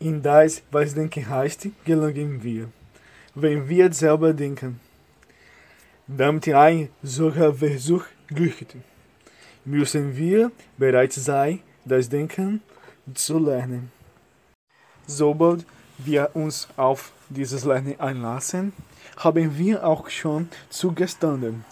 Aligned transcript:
In 0.00 0.22
das, 0.22 0.62
was 0.70 0.94
denken 0.94 1.28
heißt, 1.28 1.68
gelangen 1.84 2.40
wir, 2.42 2.68
wenn 3.34 3.68
wir 3.68 3.92
selber 3.92 4.32
denken. 4.32 4.78
Damit 6.06 6.48
ein 6.48 6.88
solcher 7.02 7.52
Versuch 7.52 8.04
glückt, 8.28 8.76
müssen 9.64 10.16
wir 10.16 10.52
bereit 10.76 11.12
sein, 11.12 11.60
das 11.84 12.08
Denken 12.08 12.62
zu 13.12 13.38
lernen. 13.38 13.90
Sobald 15.06 15.66
wir 15.98 16.30
uns 16.34 16.68
auf 16.76 17.10
dieses 17.28 17.64
Lernen 17.64 17.98
einlassen, 17.98 18.72
haben 19.16 19.58
wir 19.58 19.84
auch 19.84 20.08
schon 20.10 20.48
zugestanden, 20.70 21.64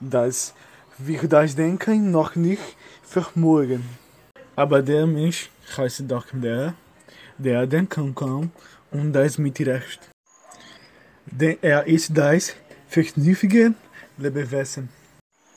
dass 0.00 0.54
wir 0.96 1.28
das 1.28 1.54
Denken 1.54 2.10
noch 2.10 2.34
nicht 2.34 2.76
vermögen. 3.02 3.84
Aber 4.56 4.80
der 4.80 5.06
Mensch 5.06 5.50
heißt 5.76 6.04
doch 6.08 6.26
der, 6.32 6.74
der 7.42 7.66
denken 7.66 8.14
kann 8.14 8.50
und 8.90 9.12
das 9.12 9.38
mit 9.38 9.60
Recht. 9.60 10.08
Denn 11.26 11.56
er 11.62 11.86
ist 11.86 12.16
das 12.16 12.54
vernünftige 12.88 13.74
Lebewesen. 14.18 14.88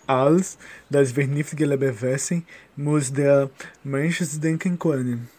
Als 0.07 0.57
das 0.89 1.11
vernünftige 1.11 1.65
Lebewesen 1.65 2.45
muss 2.75 3.11
der 3.11 3.49
Mensch 3.83 4.19
denken 4.39 4.77
können, 4.77 5.29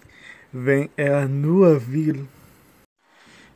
wenn 0.52 0.88
er 0.96 1.28
nur 1.28 1.80
will. 1.92 2.26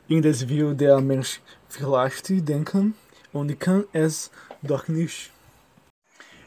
In 0.07 0.21
das 0.21 0.47
will 0.47 0.73
der 0.75 0.99
Mensch 1.01 1.41
vielleicht 1.69 2.29
denken 2.47 2.93
und 3.33 3.59
kann 3.59 3.85
es 3.93 4.31
doch 4.61 4.87
nicht. 4.87 5.31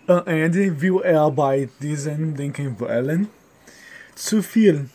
Am 0.07 0.27
Ende 0.27 0.81
will 0.81 1.01
er 1.03 1.31
bei 1.31 1.69
diesem 1.81 2.37
Denken 2.37 2.79
wählen 2.79 3.29
zu 4.15 4.43
viel 4.43 4.89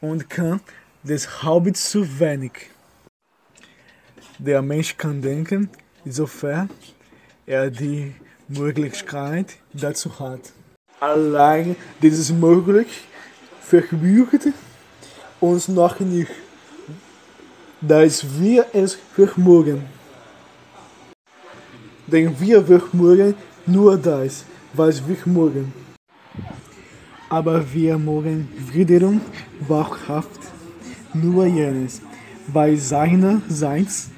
und 0.00 0.28
kann 0.28 0.60
deshalb 1.02 1.76
zu 1.76 2.06
wenig. 2.18 2.70
Der 4.38 4.62
Mensch 4.62 4.96
kann 4.96 5.20
denken, 5.20 5.68
insofern 6.04 6.70
er 7.46 7.70
die 7.70 8.14
Möglichkeit 8.48 9.56
dazu 9.72 10.18
hat. 10.18 10.52
Allein 11.00 11.76
dieses 12.02 12.30
möglich 12.32 13.04
verbirgt 13.60 14.48
uns 15.40 15.68
noch 15.68 16.00
nicht, 16.00 16.30
dass 17.80 18.24
wir 18.40 18.66
es 18.72 18.98
vermögen. 19.14 19.82
Denn 22.06 22.38
wir 22.40 22.64
vermögen 22.64 23.34
nur 23.66 23.96
das, 23.96 24.44
was 24.72 25.06
wir 25.06 25.18
mögen. 25.26 25.72
Aber 27.28 27.72
wir 27.72 27.98
mögen 27.98 28.48
wiederum 28.72 29.20
wahrhaft 29.60 30.57
nur 31.14 31.46
jenes, 31.46 32.00
was 32.46 32.88
seinerseits 32.88 34.10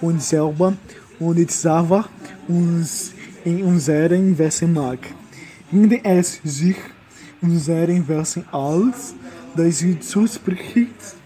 uns 0.00 0.28
selber 0.28 0.76
und 1.18 1.50
selber 1.50 2.08
uns 2.48 3.12
in 3.44 3.62
unserem 3.62 4.38
Wesen 4.38 4.72
mag, 4.72 4.98
indem 5.70 6.04
es 6.04 6.40
sich 6.44 6.76
unserem 7.40 8.06
Wesen 8.08 8.44
als 8.50 9.14
das 9.56 9.84
zuspricht, 10.00 11.16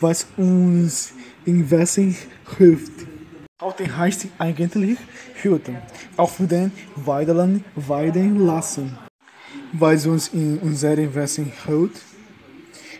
was 0.00 0.26
uns 0.36 1.12
im 1.44 1.70
Wesen 1.70 2.16
hilft. 2.58 2.92
Halten 3.60 3.96
heißt 3.96 4.26
eigentlich 4.38 4.98
hüten, 5.42 5.76
auf 6.16 6.36
den 6.38 6.72
Weideland 6.94 7.64
weiden 7.74 8.44
lassen. 8.46 8.98
Was 9.72 10.06
uns 10.06 10.28
in 10.28 10.58
unserem 10.58 11.14
Wesen 11.14 11.52
hält, 11.64 12.02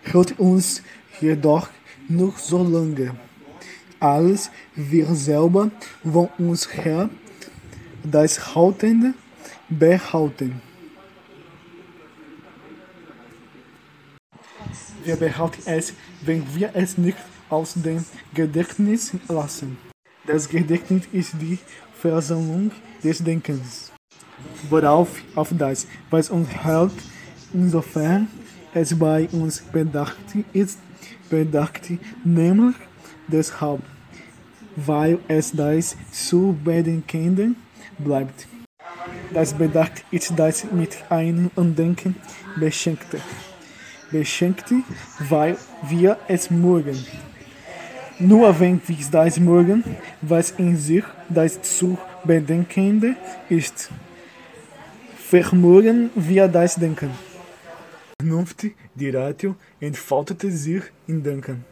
hält 0.03 0.39
uns 0.39 0.83
jedoch 1.21 1.69
nur 2.09 2.33
so 2.37 2.63
lange, 2.63 3.15
als 4.01 4.51
wir 4.75 5.07
selber 5.15 5.71
von 6.03 6.29
uns 6.39 6.69
her 6.73 7.09
das 8.03 8.55
Haltende 8.55 9.15
behalten. 9.69 10.61
Wir 15.05 15.17
behalten 15.17 15.63
es, 15.67 15.95
wenn 16.23 16.45
wir 16.55 16.71
es 16.75 16.99
nicht 16.99 17.19
aus 17.49 17.75
dem 17.75 18.05
Gedächtnis 18.35 19.13
lassen. 19.29 19.79
Das 20.27 20.49
Gedächtnis 20.49 21.05
ist 21.13 21.35
die 21.41 21.59
Versammlung 21.95 22.73
des 23.03 23.23
Denkens, 23.23 23.93
worauf 24.69 25.09
auf 25.37 25.51
das, 25.57 25.87
was 26.11 26.31
uns 26.31 26.49
hält, 26.49 26.93
insofern 27.53 28.29
es 28.77 28.95
bei 28.99 29.27
uns 29.33 29.61
bedacht 29.61 30.17
ist, 30.53 30.79
bedacht, 31.31 31.91
nämlich 32.25 32.77
deshalb, 33.27 33.81
weil 34.77 35.19
es 35.29 35.53
das 35.53 35.97
zu 36.13 36.55
bedenkende 36.63 37.53
bleibt. 37.99 38.47
Das 39.33 39.55
Bedacht 39.55 40.05
ist 40.11 40.35
das 40.37 40.71
mit 40.71 40.99
einem 41.09 41.51
Andenken 41.57 42.17
beschenkte. 42.61 43.19
Beschenkte, 44.11 44.83
weil 45.31 45.57
wir 45.89 46.19
es 46.29 46.51
mögen. 46.51 46.99
Nur 48.19 48.61
wenn 48.61 48.81
wir 48.87 48.97
das 49.11 49.41
mögen, 49.41 49.83
was 50.21 50.51
in 50.51 50.77
sich 50.77 51.05
das 51.31 51.61
zu 51.63 51.97
bedenkende 52.25 53.17
ist, 53.49 53.91
vermögen 55.17 56.11
wir 56.15 56.47
das 56.47 56.75
Denken. 56.75 57.11
Vernunft, 58.19 58.65
die 58.95 59.11
Ratio, 59.11 59.57
entfaltete 59.79 60.51
sich 60.51 60.83
in 61.07 61.23
Denken. 61.23 61.67